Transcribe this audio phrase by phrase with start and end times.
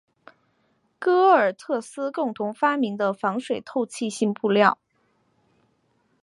[0.99, 4.79] 戈尔特斯共同发明的防水透气性布料。